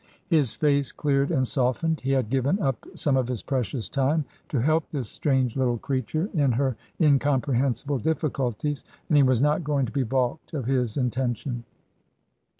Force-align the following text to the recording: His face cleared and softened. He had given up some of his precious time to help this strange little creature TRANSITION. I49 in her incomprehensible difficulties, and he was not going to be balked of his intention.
His 0.31 0.55
face 0.55 0.91
cleared 0.91 1.29
and 1.29 1.47
softened. 1.47 1.99
He 1.99 2.09
had 2.13 2.31
given 2.31 2.59
up 2.59 2.85
some 2.95 3.15
of 3.15 3.27
his 3.27 3.43
precious 3.43 3.87
time 3.87 4.25
to 4.49 4.57
help 4.57 4.89
this 4.89 5.07
strange 5.09 5.55
little 5.55 5.77
creature 5.77 6.21
TRANSITION. 6.25 6.39
I49 6.39 6.43
in 6.45 6.51
her 6.53 6.75
incomprehensible 6.99 7.99
difficulties, 7.99 8.83
and 9.09 9.17
he 9.17 9.21
was 9.21 9.43
not 9.43 9.63
going 9.63 9.85
to 9.85 9.91
be 9.91 10.01
balked 10.01 10.55
of 10.55 10.65
his 10.65 10.97
intention. 10.97 11.65